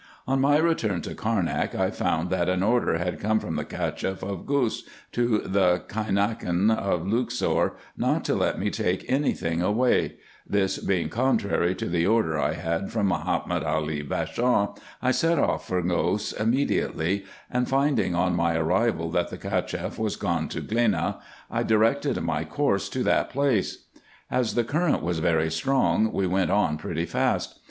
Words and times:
On 0.27 0.41
my 0.41 0.57
return 0.57 1.01
to 1.03 1.13
Carnak, 1.13 1.75
I 1.75 1.91
found, 1.91 2.31
that 2.31 2.49
an 2.49 2.63
order 2.63 2.97
had 2.97 3.19
come 3.19 3.39
from 3.39 3.55
the 3.55 3.63
Cacheff 3.63 4.23
of 4.23 4.47
Gous 4.47 4.81
to 5.11 5.43
the 5.45 5.83
Caimakan 5.87 6.71
of 6.75 7.05
Luxor, 7.07 7.73
not 7.95 8.25
to 8.25 8.33
let 8.33 8.57
me 8.57 8.71
take 8.71 9.05
any 9.07 9.33
thing 9.33 9.61
away: 9.61 10.15
this 10.43 10.79
being 10.79 11.07
contrary 11.09 11.75
to 11.75 11.85
the 11.87 12.07
order 12.07 12.39
I 12.39 12.53
had 12.53 12.89
from 12.91 13.09
Mahomet 13.09 13.63
Ali 13.63 14.01
Bashaw, 14.01 14.73
I 15.03 15.11
set 15.11 15.37
off 15.37 15.67
for 15.67 15.83
Gous 15.83 16.31
immediately; 16.31 17.23
and 17.51 17.67
finding, 17.69 18.15
on 18.15 18.35
my 18.35 18.55
arrival, 18.55 19.11
that 19.11 19.29
the 19.29 19.35
IN 19.35 19.41
EGYPT, 19.41 19.53
NUBIA, 19.53 19.67
&c. 19.67 19.75
117 19.75 19.79
Cacheff 19.79 19.99
was 19.99 20.15
gone 20.15 20.47
to 20.47 20.61
Gheneh, 20.61 21.19
I 21.51 21.61
dii*ected 21.63 22.19
my 22.23 22.43
course 22.43 22.89
to 22.89 23.03
that 23.03 23.29
place. 23.29 23.85
As 24.31 24.55
the 24.55 24.63
current 24.63 25.03
was 25.03 25.19
very 25.19 25.51
strong, 25.51 26.11
we 26.11 26.25
went 26.25 26.49
on 26.49 26.79
pretty 26.79 27.05
fast. 27.05 27.59